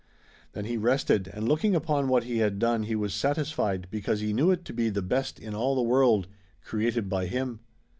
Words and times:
Then 0.53 0.65
he 0.65 0.77
rested 0.77 1.27
and 1.27 1.47
looking 1.47 1.75
upon 1.75 2.07
what 2.07 2.23
he 2.23 2.39
had 2.39 2.57
done 2.57 2.81
he 2.85 2.95
was 2.95 3.13
satisfied 3.13 3.87
because 3.91 4.19
he 4.19 4.33
knew 4.33 4.49
it 4.49 4.65
to 4.65 4.73
be 4.73 4.89
the 4.89 5.03
best 5.03 5.37
in 5.39 5.53
all 5.53 5.75
the 5.75 5.81
world, 5.83 6.25
created 6.63 7.07
by 7.07 7.27
him." 7.27 7.59